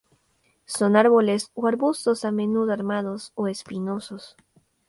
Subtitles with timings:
[0.65, 4.35] Son árboles o arbustos, a menudo armados o espinosos.